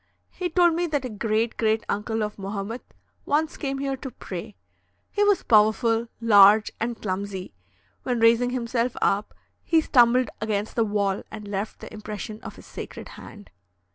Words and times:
He 0.31 0.49
told 0.49 0.73
me 0.73 0.87
that 0.87 1.05
a 1.05 1.09
great 1.09 1.57
great 1.57 1.83
uncle 1.87 2.23
of 2.23 2.39
Mohamet 2.39 2.95
once 3.23 3.55
came 3.55 3.77
here 3.77 3.95
to 3.97 4.09
pray. 4.09 4.55
He 5.11 5.23
was 5.23 5.43
powerful, 5.43 6.07
large, 6.19 6.71
and 6.79 6.99
clumsy; 6.99 7.53
when 8.01 8.19
raising 8.19 8.49
himself 8.49 8.97
up, 8.99 9.35
he 9.63 9.79
stumbled 9.79 10.31
against 10.41 10.75
the 10.75 10.85
wall 10.85 11.21
and 11.29 11.47
left 11.47 11.81
the 11.81 11.93
impression 11.93 12.41
of 12.41 12.55
his 12.55 12.65
sacred 12.65 13.09
hand. 13.09 13.51